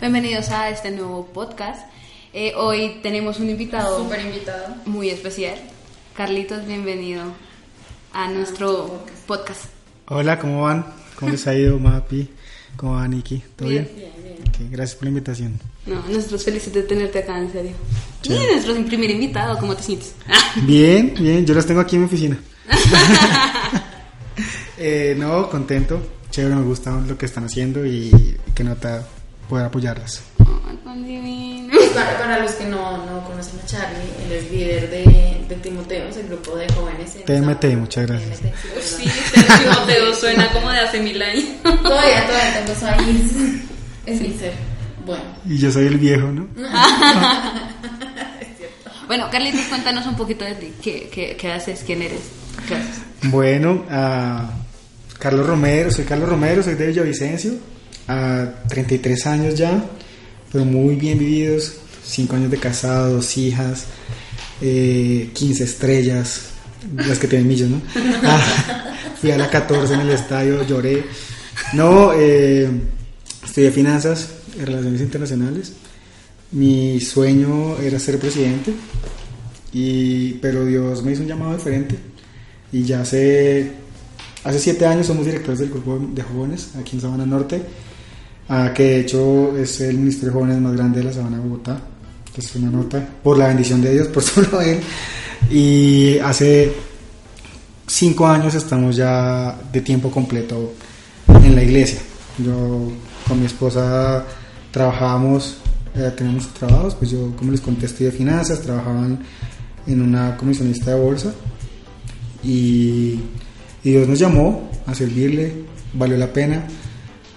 [0.00, 1.86] Bienvenidos a este nuevo podcast.
[2.32, 4.74] Eh, hoy tenemos un invitado Súper invitado.
[4.86, 5.56] muy especial.
[6.16, 7.24] Carlitos, bienvenido
[8.14, 9.66] a nuestro podcast.
[10.06, 10.86] Hola, ¿cómo van?
[11.16, 12.30] ¿Cómo les ha ido, Mapi?
[12.78, 13.42] ¿Cómo va, Niki?
[13.54, 13.86] ¿Todo bien?
[13.94, 14.36] Bien, bien.
[14.48, 15.60] Ok, gracias por la invitación.
[15.84, 17.72] No, nosotros felices de tenerte acá, en serio.
[18.22, 20.14] Y nuestro primer invitado, ¿cómo te sientes?
[20.62, 22.38] Bien, bien, yo los tengo aquí en mi oficina.
[24.76, 29.06] Eh, no, contento, chévere, me gusta lo que están haciendo y, y que nota
[29.48, 30.22] poder apoyarlas.
[30.40, 31.72] Oh, tan divino.
[31.94, 36.16] Para, para los que no, no conocen a Charlie, él es líder de, de Timoteos,
[36.16, 37.14] el grupo de jóvenes.
[37.16, 38.40] en TMT, Sao- muchas gracias.
[38.40, 39.04] TMT, sí,
[39.62, 41.44] Timoteo suena como de hace mil años.
[41.62, 43.68] Todavía, todavía tengo su ahí.
[44.06, 44.54] Es sincero.
[45.06, 46.48] Bueno, Y yo soy el viejo, ¿no?
[49.06, 50.72] Bueno, Carlitos, cuéntanos un poquito de ti.
[50.82, 51.82] ¿Qué, qué, qué haces?
[51.84, 52.20] ¿Quién eres?
[52.66, 53.02] ¿Qué haces?
[53.24, 54.50] Bueno, ah,
[55.18, 57.52] Carlos Romero, soy Carlos Romero, soy de Villavicencio,
[58.08, 59.84] a 33 años ya,
[60.52, 61.74] pero muy bien vividos,
[62.04, 63.86] 5 años de casado, dos hijas,
[64.60, 66.40] eh, 15 estrellas,
[66.96, 67.80] las que tienen millos, ¿no?
[68.22, 71.04] Ah, fui a la 14 en el estadio, lloré.
[71.72, 72.68] No, eh,
[73.44, 74.28] estudié finanzas
[74.62, 75.72] relaciones internacionales.
[76.52, 78.72] Mi sueño era ser presidente,
[79.72, 81.96] y, pero Dios me hizo un llamado diferente.
[82.72, 83.72] Y ya hace,
[84.44, 87.62] hace siete años somos directores del grupo de jóvenes aquí en Sabana Norte,
[88.48, 91.42] ah, que de hecho es el Ministerio de Jóvenes más grande de la Sabana de
[91.42, 91.80] Bogotá.
[92.36, 94.80] es una nota por la bendición de Dios, por solo Él.
[95.50, 96.72] Y hace
[97.86, 100.72] cinco años estamos ya de tiempo completo
[101.28, 102.00] en la iglesia.
[102.38, 102.90] Yo
[103.28, 104.24] con mi esposa
[104.70, 105.58] trabajábamos,
[105.94, 109.06] eh, teníamos trabajos, pues yo como les conté estudié finanzas, trabajaba
[109.86, 111.32] en, una comisionista de bolsa
[112.42, 113.20] y
[113.82, 115.52] Dios nos llamó a servirle,
[115.92, 116.66] valió la pena,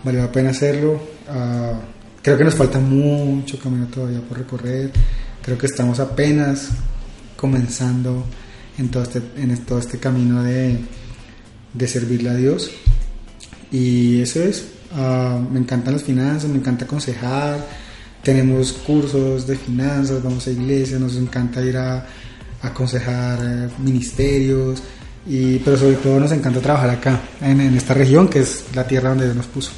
[0.04, 1.00] valió la pena hacerlo.
[1.30, 1.80] ah,
[2.22, 4.92] creo que nos falta mucho camino todavía por recorrer,
[5.42, 6.70] creo que estamos apenas
[7.38, 8.26] comenzando
[8.78, 10.78] en todo este, en todo este camino de,
[11.74, 12.72] de servirle a Dios.
[13.72, 17.66] Y eso es, ah, me encantan las finanzas, me encanta aconsejar,
[18.24, 22.06] tenemos cursos de finanzas, vamos a iglesias, nos encanta ir a,
[22.62, 24.82] aconsejar eh, ministerios,
[25.28, 28.86] y, pero sobre todo nos encanta trabajar acá, en, en esta región que es la
[28.86, 29.72] tierra donde Dios nos puso.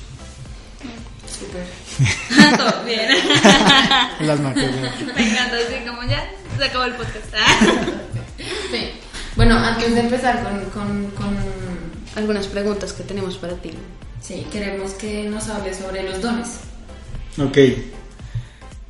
[2.58, 3.10] Todo bien.
[4.20, 4.58] En las manos.
[5.16, 7.34] Me encanta, así como ya se acabó el podcast.
[8.72, 8.92] Sí.
[9.36, 11.36] Bueno, antes de empezar con, con, con
[12.16, 13.72] Algunas preguntas que tenemos para ti.
[14.22, 16.60] Sí, queremos que nos hable sobre los dones.
[17.38, 17.58] Ok.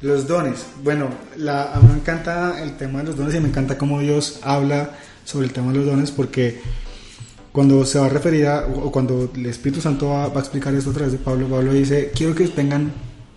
[0.01, 0.65] Los dones.
[0.83, 3.99] Bueno, la, a mí me encanta el tema de los dones y me encanta cómo
[3.99, 4.91] Dios habla
[5.25, 6.61] sobre el tema de los dones porque
[7.51, 10.73] cuando se va a referir a, o cuando el Espíritu Santo va, va a explicar
[10.75, 12.91] esto a través de Pablo, Pablo dice, quiero que tengan,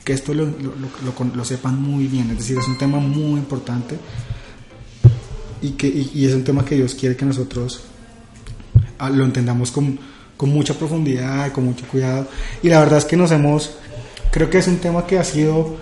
[0.04, 3.38] que esto lo, lo- lo- lo sepan muy bien, es decir, es un tema muy
[3.40, 3.96] importante
[5.62, 7.82] y, que, y, y es un tema que Dios quiere que nosotros
[8.98, 9.98] ah, lo entendamos con,
[10.36, 12.26] con mucha profundidad y con mucho cuidado.
[12.62, 13.70] Y la verdad es que nos hemos,
[14.30, 15.76] creo que es un tema que ha sido,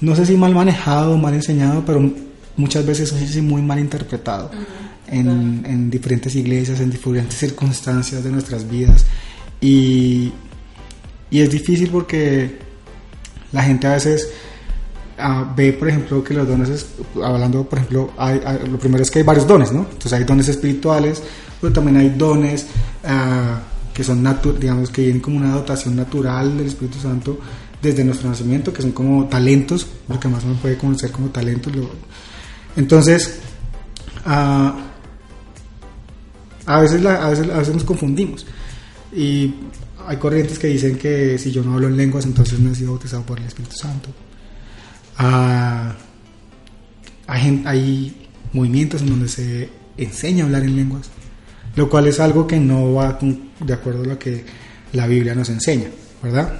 [0.00, 2.00] no sé si mal manejado mal enseñado, pero
[2.56, 4.50] muchas veces es muy mal interpretado
[5.10, 9.06] en, en diferentes iglesias, en diferentes circunstancias de nuestras vidas.
[9.60, 10.32] Y,
[11.30, 12.58] y es difícil porque
[13.52, 14.28] la gente a veces
[15.18, 16.86] ah, ve, por ejemplo, que los dones, es-
[17.22, 19.80] hablando, por ejemplo, hay- hay- lo primero es que hay varios dones, ¿no?
[19.80, 21.22] Entonces hay dones espirituales,
[21.60, 22.66] pero también hay dones
[23.04, 23.60] ah,
[23.92, 24.26] que son,
[24.58, 27.38] digamos, que vienen como una dotación natural del Espíritu Santo
[27.82, 31.72] desde nuestro nacimiento, que son como talentos, lo que más uno puede conocer como talentos.
[32.76, 33.40] Entonces,
[34.24, 34.74] ah,
[36.76, 38.46] a, veces la- a, veces, a veces nos confundimos.
[39.14, 39.54] Y
[40.06, 42.92] hay corrientes que dicen que si yo no hablo en lenguas, entonces no he sido
[42.92, 44.08] bautizado por el Espíritu Santo.
[45.18, 45.94] Ah,
[47.26, 51.08] hay, hay movimientos en donde se enseña a hablar en lenguas,
[51.76, 54.44] lo cual es algo que no va con- de acuerdo a lo que
[54.92, 55.88] la Biblia nos enseña,
[56.22, 56.58] ¿verdad?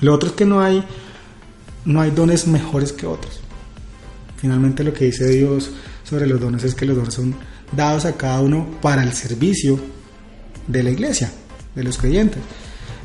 [0.00, 0.82] Lo otro es que no hay,
[1.84, 3.40] no hay dones mejores que otros.
[4.38, 5.70] Finalmente lo que dice Dios
[6.02, 7.34] sobre los dones es que los dones son
[7.76, 9.78] dados a cada uno para el servicio
[10.66, 11.30] de la iglesia,
[11.74, 12.40] de los creyentes,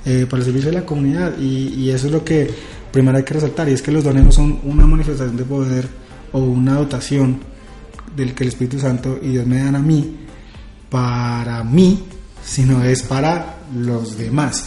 [0.06, 1.38] eh, para el servicio de la comunidad.
[1.40, 2.50] Y, eso es lo que
[2.92, 5.88] primero hay que resaltar, y es que los dones no son una manifestación de poder
[6.32, 7.40] o una dotación
[8.16, 10.18] del que el Espíritu Santo y Dios me dan a mí,
[10.90, 12.04] para mí,
[12.44, 14.66] sino es para los demás.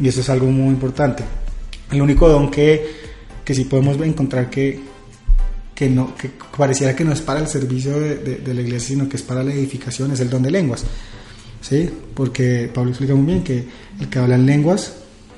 [0.00, 1.24] Y eso es algo muy importante.
[1.90, 2.86] El único don que,
[3.44, 4.95] que sí podemos encontrar que,
[5.76, 8.88] que, no, que pareciera que no es para el servicio de, de- de la iglesia,
[8.96, 10.84] sino que es para la edificación, es el don de lenguas.
[11.60, 11.88] ¿Sí?
[12.14, 13.64] Porque Pablo explica muy bien que
[14.00, 14.94] el que habla en lenguas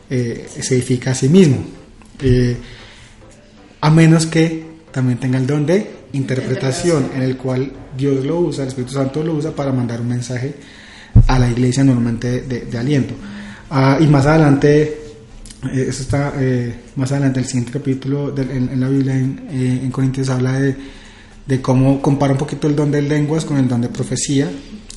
[0.09, 1.59] eh, se edifica a sí mismo.
[2.23, 2.57] Eh,
[3.81, 8.63] a menos que también tenga el don de interpretación, en el cual Dios lo usa,
[8.63, 10.55] el Espíritu Santo lo usa para mandar un mensaje
[11.27, 13.15] a la iglesia normalmente de, de aliento.
[13.71, 15.08] Ah, y más adelante,
[15.65, 19.47] eh, eso está eh, más adelante, el siguiente capítulo del- en, en la Biblia, en,
[19.51, 20.77] eh, en Corintios, habla de,
[21.47, 24.51] de cómo compara un poquito el don de lenguas con el don de profecía.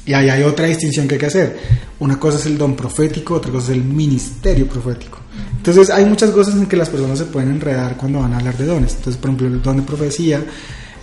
[0.03, 1.57] Y ahí hay otra distinción que hay que hacer.
[1.99, 5.19] Una cosa es el don profético, otra cosa es el ministerio profético.
[5.57, 8.57] Entonces hay muchas cosas en que las personas se pueden enredar cuando van a hablar
[8.57, 8.95] de dones.
[8.95, 10.43] Entonces, por ejemplo, el don de profecía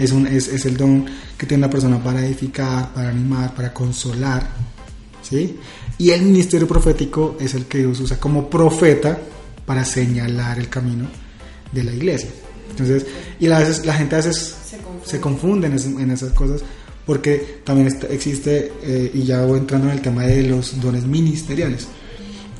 [0.00, 1.06] es, un, es, es el don
[1.36, 4.48] que tiene la persona para edificar, para animar, para consolar.
[5.22, 5.56] ¿sí?
[5.96, 9.16] Y el ministerio profético es el que Dios usa como profeta
[9.68, 11.06] para señalar el camino
[11.70, 12.30] de la iglesia.
[12.70, 13.06] Entonces,
[13.38, 15.06] y a veces, la gente a veces Se confunde.
[15.10, 16.62] se confunde en, en esas cosas
[17.06, 21.04] porque también está- existe, eh, y ya voy entrando en el tema de los dones
[21.04, 21.86] ministeriales,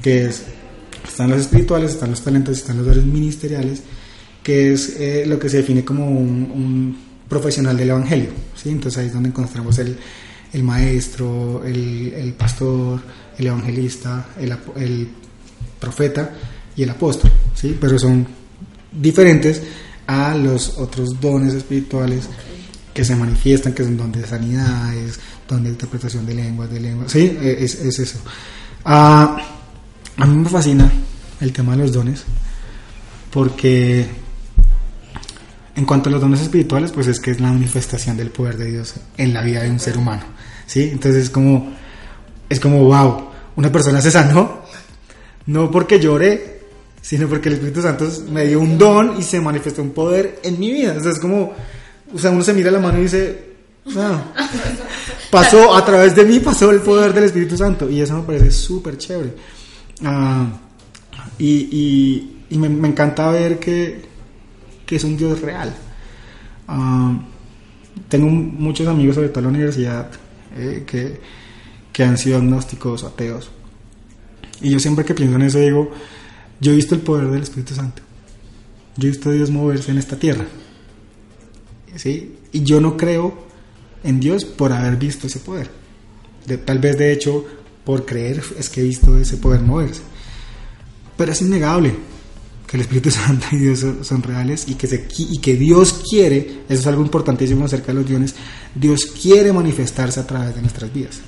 [0.02, 0.42] que es,
[1.06, 3.80] están los espirituales, están los talentos, están los dones ministeriales,
[4.42, 8.30] que es eh, lo que se define como un, un profesional del evangelio.
[8.54, 8.70] ¿sí?
[8.70, 9.98] Entonces ahí es donde encontramos el,
[10.54, 13.00] el maestro, el, el pastor,
[13.38, 15.08] el evangelista, el, el
[15.78, 16.32] profeta
[16.78, 17.76] y el apóstol, ¿sí?
[17.78, 18.24] pero son
[18.92, 19.60] diferentes
[20.06, 22.28] a los otros dones espirituales
[22.94, 27.10] que se manifiestan, que son don de sanidades, don de interpretación de lenguas, de lenguas,
[27.10, 28.18] sí, eh, es, es eso.
[28.84, 29.36] Ah,
[30.16, 30.90] a mí me fascina
[31.40, 32.22] el tema de los dones,
[33.32, 34.06] porque
[35.74, 38.66] en cuanto a los dones espirituales, pues es que es la manifestación del poder de
[38.70, 40.22] Dios en la vida de un ser humano,
[40.64, 40.90] ¿sí?
[40.92, 41.72] Entonces es como,
[42.48, 44.62] es como, wow, una persona se sanó,
[45.46, 46.57] no porque lloré,
[47.00, 50.58] sino porque el Espíritu Santo me dio un don y se manifestó un poder en
[50.58, 50.94] mi vida.
[50.98, 51.52] O sea, es como,
[52.14, 53.46] o sea, uno se mira la mano y dice,
[53.96, 54.22] ah,
[55.30, 57.88] pasó, a través de mí pasó el poder del Espíritu Santo.
[57.88, 59.34] Y eso me parece súper chévere.
[60.04, 60.46] Ah,
[61.38, 61.68] y
[62.50, 64.00] y- me encanta ver que,
[64.86, 65.74] que es un Dios real.
[66.66, 67.18] Ah,
[68.08, 70.10] tengo muchos amigos, sobre todo en la universidad,
[70.56, 71.20] eh, que,
[71.92, 73.50] que han sido agnósticos, ateos.
[74.62, 75.90] Y yo siempre que pienso en eso digo,
[76.60, 78.02] yo he visto el poder del Espíritu Santo.
[78.96, 80.46] Yo he visto a Dios moverse en esta tierra.
[81.96, 82.36] ¿Sí?
[82.52, 83.46] Y yo no creo
[84.04, 85.70] en Dios por haber visto ese poder.
[86.46, 87.44] De- tal vez de hecho
[87.84, 90.02] por creer es que he visto ese poder moverse.
[91.16, 91.94] Pero es innegable
[92.66, 97.02] que el Espíritu Santo y Dios son, reales y que, Dios quiere, eso es algo
[97.02, 98.34] importantísimo acerca de los dones,
[98.74, 101.20] Dios quiere manifestarse a través de nuestras vidas.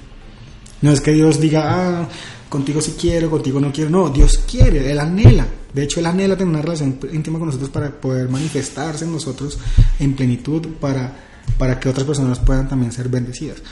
[0.83, 1.63] No es que Dios diga,
[2.03, 2.09] ah,
[2.51, 3.89] contigo sí quiero, contigo no quiero.
[3.89, 5.47] No, Dios quiere, Él anhela.
[5.73, 9.59] De hecho, Él anhela tener una relación íntima con nosotros para poder manifestarse en nosotros
[9.99, 11.17] en plenitud, para,
[11.57, 13.63] para que otras personas puedan también ser bendecidas.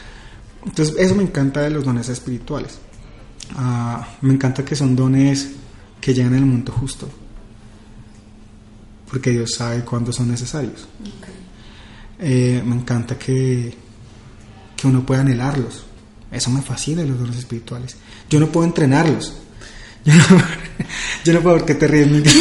[0.65, 2.79] Entonces, eso me encanta de los dones espirituales.
[3.57, 5.51] Ah, me encanta que son dones
[6.01, 7.09] que llegan en el momento justo.
[9.11, 10.87] Porque Dios sabe cuándo son necesarios.
[12.21, 13.75] Eh, me encanta que,
[14.77, 15.88] que uno pueda anhelarlos.
[16.31, 17.97] Eso me fascina los dones espirituales.
[18.29, 19.33] Yo no puedo entrenarlos.
[20.05, 20.25] Yo no,
[21.25, 22.09] yo no puedo, ¿por qué te ríes?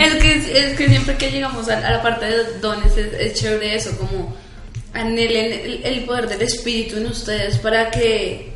[0.00, 0.32] Es que,
[0.68, 3.74] es que siempre que llegamos a, a la parte de los dones es, es chévere
[3.76, 4.34] eso, como
[4.94, 8.52] anhelen el, el poder del Espíritu en ustedes para que,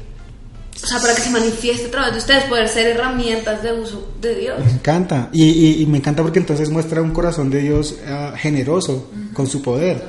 [0.83, 4.13] o sea, para que se manifieste a través de ustedes, poder ser herramientas de uso
[4.21, 4.65] de Dios.
[4.65, 5.29] Me encanta.
[5.33, 9.47] Y, y- y me encanta porque entonces muestra un corazón de Dios ah, generoso con
[9.47, 10.03] su poder.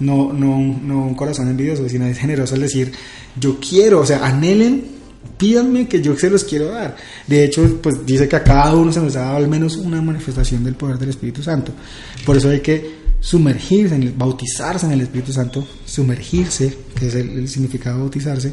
[0.00, 2.92] No, no, no un corazón envidioso, sino es generoso al decir,
[3.38, 4.84] yo quiero, o sea, anhelen,
[5.36, 6.96] pídanme que yo se los quiero dar.
[7.26, 10.02] De hecho, pues dice que a cada uno se nos ha dado al menos una
[10.02, 11.72] manifestación del poder del Espíritu Santo.
[12.24, 17.14] Por eso hay que sumergirse, en el, bautizarse en el Espíritu Santo, sumergirse, que es
[17.14, 18.52] el, significado de bautizarse,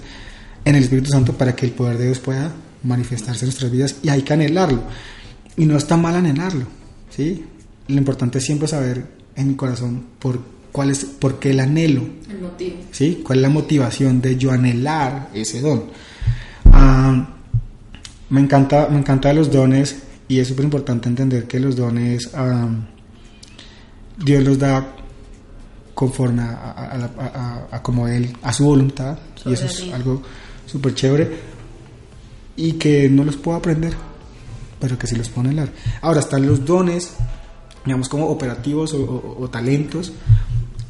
[0.64, 3.96] en el Espíritu Santo para que el poder de Dios pueda manifestarse en nuestras vidas
[4.02, 4.84] y hay que anhelarlo.
[5.58, 6.66] Y no está mal anhelarlo,
[7.10, 7.44] ¿sí?
[7.90, 9.04] Lo importante es siempre saber
[9.36, 10.40] en mi corazón por,
[10.72, 12.76] cuál es, por qué el anhelo, El motivo.
[12.92, 13.22] ¿sí?
[13.26, 15.84] ¿Cuál es la motivación de yo anhelar ese don?
[16.72, 17.28] Ah,
[18.30, 22.70] me, encanta, me encanta los dones y es súper importante entender que los dones ah,
[24.18, 24.96] Dios los da
[25.94, 30.22] conforme a, a- a como Él, a su voluntad y eso es algo
[30.66, 31.30] súper chévere
[32.56, 33.94] y que no los puedo aprender
[34.80, 35.70] pero que sí los puedo anhelar.
[36.02, 37.12] Ahora están los dones,
[37.86, 40.12] digamos como operativos o, o- o talentos,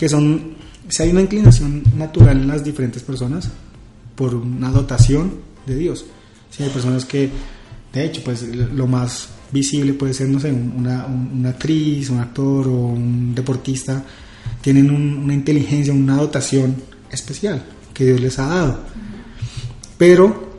[0.01, 0.55] que son,
[0.89, 3.47] si hay una inclinación natural en las diferentes personas
[4.15, 5.31] por una dotación
[5.67, 6.05] de Dios.
[6.49, 7.29] Si hay personas que,
[7.93, 12.09] de hecho, pues lo más visible puede ser, no sé, un- una, un- una actriz,
[12.09, 14.03] un actor o un deportista,
[14.61, 16.75] tienen un- una inteligencia, una dotación
[17.11, 18.79] especial que Dios les ha dado.
[19.99, 20.57] Pero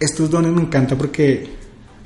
[0.00, 1.48] estos dones me encantan porque,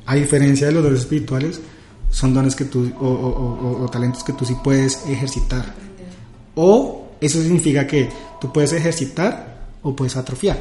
[0.04, 1.62] a diferencia de los dones espirituales,
[2.10, 5.80] son dones que tú, o talentos que tú sí puedes ejercitar.
[6.54, 8.08] O eso significa que
[8.40, 10.58] tú puedes ejercitar o puedes atrofiar.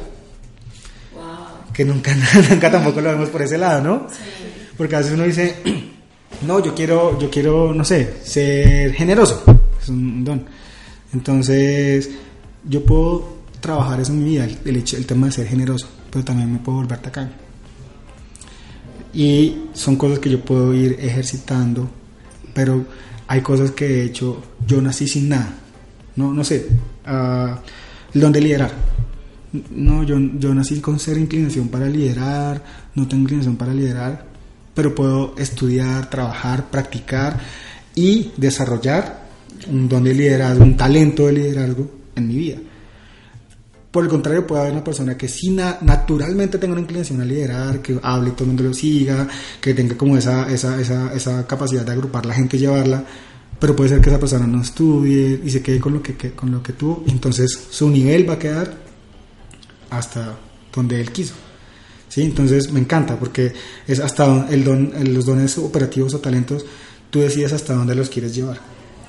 [1.14, 1.72] Wow.
[1.72, 2.14] Que nunca,
[2.50, 4.06] nunca tampoco lo vemos por ese lado, ¿no?
[4.76, 5.56] Porque a veces uno dice,
[6.46, 9.42] no, yo quiero, yo quiero, no sé, ser generoso.
[9.80, 10.44] Es un don.
[11.12, 12.10] Entonces,
[12.64, 15.88] yo puedo trabajar eso en mi vida, el, el hecho, el tema de ser generoso,
[16.10, 17.32] pero también me puedo volver tacaño.
[19.14, 21.88] Y son cosas que yo puedo ir ejercitando,
[22.54, 22.84] pero
[23.26, 25.58] hay cosas que de hecho yo nací sin nada.
[26.16, 26.66] No, no sé,
[27.06, 27.60] ah,
[28.14, 28.70] el don de liderar.
[29.70, 32.62] No, yo, yo nací con cero inclinación para liderar,
[32.94, 34.24] no tengo inclinación para liderar,
[34.74, 37.38] pero puedo estudiar, trabajar, practicar
[37.94, 39.22] y desarrollar
[39.70, 42.56] un don de liderazgo, un talento de liderazgo en mi vida.
[43.90, 47.26] Por el contrario, puede haber una persona que sí na- naturalmente tenga una inclinación a
[47.26, 49.28] liderar, que hable y todo el mundo lo siga,
[49.60, 53.04] que tenga como esa, esa, esa, esa capacidad de agrupar la gente y llevarla,
[53.62, 56.32] pero puede ser que esa persona no estudie y se quede con lo que, que-
[56.32, 58.74] con lo que tuvo, entonces su nivel va a quedar
[59.90, 60.36] hasta
[60.74, 61.34] donde él quiso.
[62.08, 62.22] ¿Sí?
[62.22, 63.52] Entonces me encanta porque
[63.86, 66.64] es hasta el don, los dones operativos o talentos,
[67.10, 68.58] tú decides hasta dónde los quieres llevar.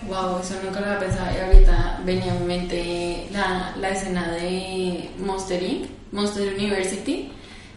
[0.07, 1.27] Wow, eso nunca lo había pensado.
[1.35, 7.31] Y ahorita venía a mi mente la, la escena de Monster Inc., Monster University,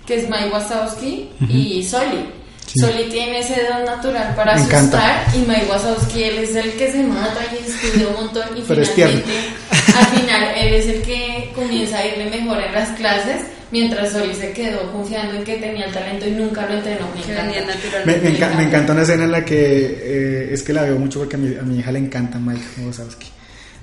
[0.07, 2.27] que es Mike Wazowski y Soli.
[2.67, 2.81] Sí.
[2.81, 4.99] Soli tiene ese don natural para Me encanta.
[4.99, 8.63] asustar y Mike Wazowski él es el que se mata y estudia un montón y
[8.63, 9.21] Pero es tierno.
[9.25, 14.13] finalmente al final él es el que comienza a irle mejor en las clases mientras
[14.13, 17.07] Soli se quedó confiando en que tenía el talento y nunca lo entrenó.
[17.15, 18.05] Me encanta.
[18.05, 21.21] Me, enca- me encanta una escena en la que eh, es que la veo mucho
[21.21, 23.29] porque a mi, a mi hija le encanta Mike Wazowski.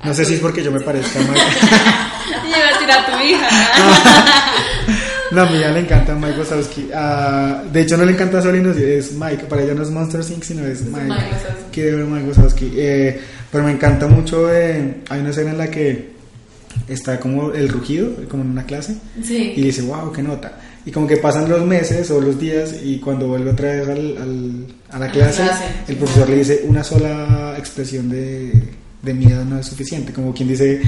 [0.04, 1.42] No sé si es porque yo me parezca a Mike.
[2.46, 3.50] Y iba a tirar a tu hija.
[5.34, 6.90] No, a mi hija le encanta Mike Wazowski.
[6.94, 9.46] Ah, de hecho, no le encanta Solino, es Mike.
[9.50, 11.06] Para ella no es Monster Inc., sino es Mike.
[11.08, 11.26] Mike.
[11.72, 12.72] Quiere ver Mike Wazowski.
[12.76, 13.20] Eh,
[13.52, 14.54] pero me encanta mucho.
[14.54, 16.14] eh, hay una escena en la que
[16.88, 18.96] está como el rugido, como en una clase.
[19.24, 19.54] Sí.
[19.56, 20.54] Y dice, wow, qué nota.
[20.86, 24.18] Y como que pasan los meses o los días y cuando vuelve otra vez al,
[24.18, 25.64] al- a la clase, clase.
[25.88, 28.52] el profesor le dice una sola expresión de,
[29.02, 30.12] de miedo no es suficiente.
[30.12, 30.82] Como quien dice,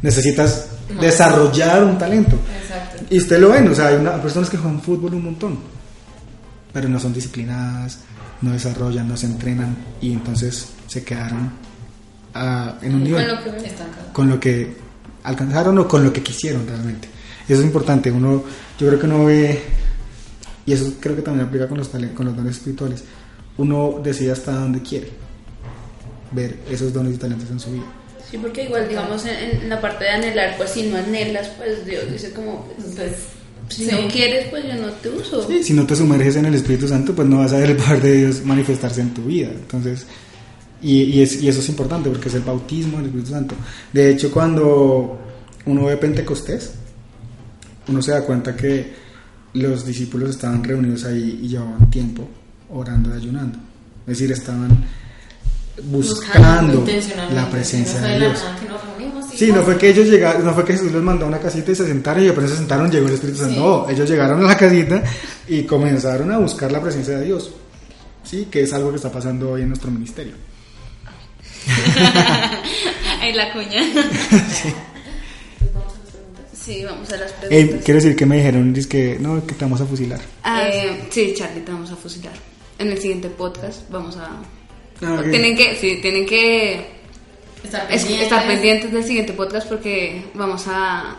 [0.00, 0.68] necesitas
[0.98, 2.38] desarrollar un talento.
[2.62, 2.91] Exacto.
[3.12, 5.58] Y usted lo ven, o sea, hay una- personas que juegan fútbol un montón,
[6.72, 7.98] pero no son disciplinadas,
[8.40, 11.50] no desarrollan, no se entrenan y entonces se quedaron
[12.34, 13.64] ah, en un nivel Con lo que ves.
[13.64, 14.12] Estancado.
[14.14, 14.76] con lo que
[15.24, 17.08] alcanzaron o con lo que quisieron realmente.
[17.46, 18.10] Eso es importante.
[18.10, 18.42] Uno,
[18.78, 19.62] yo creo que uno ve,
[20.64, 23.04] y eso creo que también aplica con los, con los dones espirituales,
[23.58, 25.10] uno decide hasta dónde quiere
[26.32, 27.84] ver esos dones y talentos en su vida.
[28.32, 31.84] Sí, porque igual, digamos, en, en la parte de anhelar, pues si no anhelas, pues
[31.86, 33.12] Dios dice como, Pues,
[33.68, 33.90] si sí.
[33.92, 35.46] no quieres, pues yo no te uso.
[35.46, 37.76] Sí, si no te sumerges en el Espíritu Santo, pues no vas a ver el
[37.76, 39.48] poder de Dios manifestarse en tu vida.
[39.50, 40.06] Entonces,
[40.82, 43.54] y, y es- y eso es importante porque es el bautismo del Espíritu Santo.
[43.92, 45.20] De hecho, cuando
[45.66, 46.72] uno ve Pentecostés,
[47.88, 48.92] uno se da cuenta que
[49.54, 52.26] los discípulos estaban reunidos ahí y llevaban tiempo
[52.70, 53.58] orando y ayunando.
[54.06, 54.84] Es decir, estaban
[55.84, 56.84] buscando
[57.34, 58.44] la presencia no de Dios.
[59.34, 61.72] Sí, no fue que ellos llegaron, no fue que Jesús les mandó a una casita
[61.72, 63.54] y se sentaron y apenas se sentaron llegó el Espíritu Santo.
[63.54, 63.60] Sí.
[63.60, 65.02] No, ellos llegaron a la casita
[65.48, 67.50] y comenzaron a buscar la presencia de Dios.
[68.22, 70.34] Sí, que es algo que está pasando hoy en nuestro ministerio.
[73.20, 73.82] Ahí la cuña.
[75.58, 76.44] Pues vamos a las preguntas.
[76.52, 77.80] Sí, vamos a las Eh, preguntas.
[77.84, 80.20] quiero decir que me dijeron es que no, que te vamos a fusilar.
[80.44, 82.34] Eh, sí, Charlie, te vamos a fusilar.
[82.78, 84.30] En el siguiente podcast vamos a...
[85.02, 85.22] Ah.
[85.30, 86.86] Tienen que, sí, tienen que
[87.64, 88.22] Estar es- pendientes.
[88.22, 91.16] estar pendientes del siguiente podcast porque vamos a,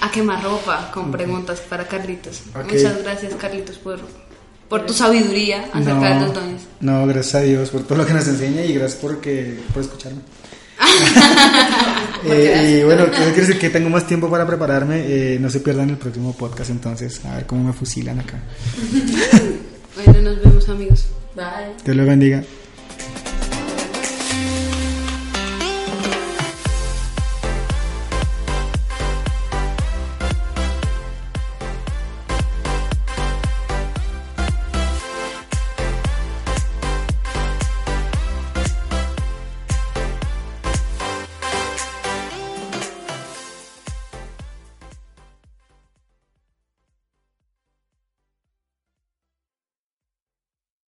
[0.00, 2.42] a quemar ropa con preguntas para Carlitos.
[2.54, 3.98] Muchas gracias, Carlitos, por,
[4.68, 6.62] por tu sabiduría acerca de los dones.
[6.80, 10.20] no, gracias a Dios por todo lo que nos enseña y gracias porque, por escucharme.
[12.22, 15.02] Eh, y bueno, eso quiere decir que tengo más tiempo para prepararme.
[15.06, 18.38] eh, no se pierdan el próximo podcast entonces, a ver cómo me fusilan acá.
[20.04, 21.06] Bueno, nos vemos, amigos.
[21.34, 21.74] Bye.
[21.84, 22.42] Dios los bendiga.